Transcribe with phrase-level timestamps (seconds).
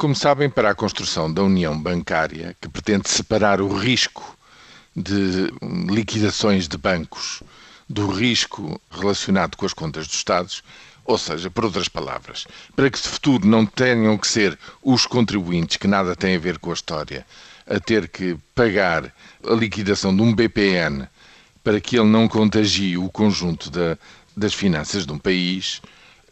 [0.00, 4.34] Como sabem, para a construção da União Bancária, que pretende separar o risco
[4.96, 5.52] de
[5.92, 7.42] liquidações de bancos
[7.86, 10.64] do risco relacionado com as contas dos Estados,
[11.04, 15.76] ou seja, por outras palavras, para que de futuro não tenham que ser os contribuintes,
[15.76, 17.26] que nada têm a ver com a história,
[17.66, 19.14] a ter que pagar
[19.46, 21.06] a liquidação de um BPN
[21.62, 23.98] para que ele não contagie o conjunto da,
[24.34, 25.82] das finanças de um país,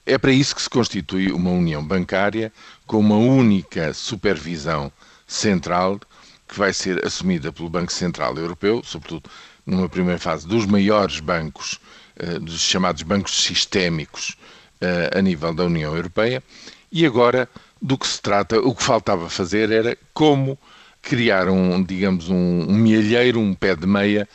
[0.08, 2.50] é para isso que se constitui uma união bancária
[2.86, 4.90] com uma única supervisão
[5.26, 6.00] central
[6.48, 9.30] que vai ser assumida pelo Banco Central Europeu, sobretudo
[9.66, 11.78] numa primeira fase dos maiores bancos,
[12.16, 14.34] eh, dos chamados bancos sistémicos
[14.80, 16.42] eh, a nível da União Europeia.
[16.90, 17.46] E agora,
[17.80, 20.58] do que se trata, o que faltava fazer era como
[21.02, 24.26] criar um, digamos, um, um mielheiro, um pé de meia,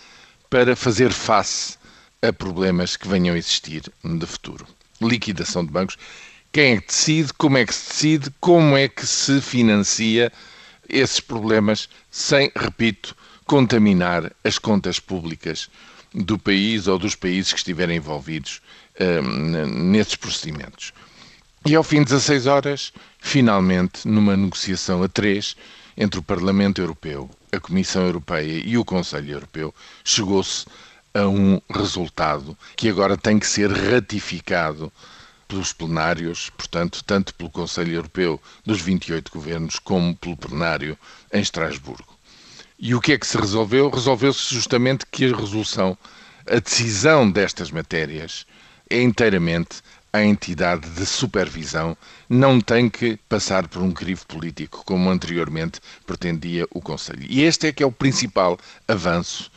[0.52, 1.80] para fazer face
[2.22, 4.68] a problemas que venham a existir de futuro
[5.08, 5.98] liquidação de bancos.
[6.52, 10.32] Quem é que decide, como é que se decide, como é que se financia
[10.88, 15.70] esses problemas sem, repito, contaminar as contas públicas
[16.14, 18.62] do país ou dos países que estiverem envolvidos
[19.00, 20.94] uh, nesses procedimentos.
[21.66, 25.56] E ao fim de 16 horas, finalmente, numa negociação a três
[25.98, 30.66] entre o Parlamento Europeu, a Comissão Europeia e o Conselho Europeu, chegou-se
[31.14, 34.92] a um resultado que agora tem que ser ratificado
[35.48, 40.98] pelos plenários, portanto, tanto pelo Conselho Europeu dos 28 governos como pelo plenário
[41.32, 42.18] em Estrasburgo.
[42.80, 43.90] E o que é que se resolveu?
[43.90, 45.98] Resolveu-se justamente que a resolução,
[46.50, 48.46] a decisão destas matérias
[48.90, 51.98] é inteiramente a entidade de supervisão,
[52.30, 57.26] não tem que passar por um crivo político, como anteriormente pretendia o Conselho.
[57.28, 59.52] E este é que é o principal avanço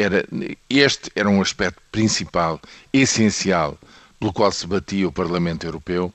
[0.00, 0.24] era,
[0.68, 2.60] este era um aspecto principal,
[2.92, 3.78] essencial,
[4.18, 6.12] pelo qual se batia o Parlamento Europeu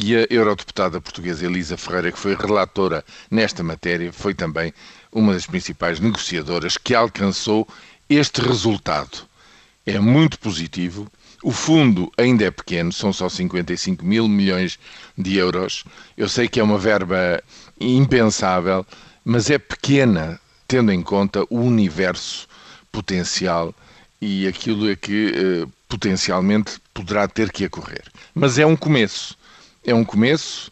[0.00, 4.72] e a eurodeputada portuguesa Elisa Ferreira, que foi relatora nesta matéria, foi também
[5.12, 7.66] uma das principais negociadoras que alcançou
[8.08, 9.26] este resultado.
[9.84, 11.10] É muito positivo.
[11.42, 14.78] O fundo ainda é pequeno, são só 55 mil milhões
[15.16, 15.84] de euros.
[16.16, 17.42] Eu sei que é uma verba
[17.80, 18.86] impensável,
[19.24, 22.48] mas é pequena, tendo em conta o universo
[22.90, 23.74] potencial
[24.20, 28.04] e aquilo é que eh, potencialmente poderá ter que ocorrer.
[28.34, 29.36] Mas é um começo.
[29.84, 30.70] É um começo.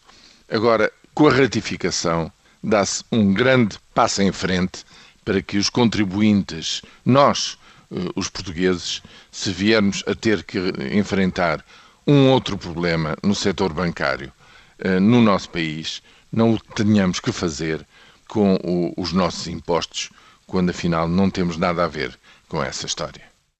[0.49, 2.31] Agora, com a ratificação,
[2.63, 4.83] dá-se um grande passo em frente
[5.23, 7.57] para que os contribuintes, nós,
[7.91, 9.01] eh, os portugueses,
[9.31, 10.59] se viermos a ter que
[10.91, 11.63] enfrentar
[12.05, 14.31] um outro problema no setor bancário
[14.79, 16.01] eh, no nosso país,
[16.31, 17.85] não o tenhamos que fazer
[18.27, 20.09] com os nossos impostos
[20.47, 23.36] quando afinal não temos nada a ver com essa história.